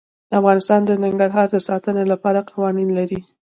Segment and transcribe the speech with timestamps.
[0.39, 3.19] افغانستان د ننګرهار د ساتنې لپاره قوانین لري.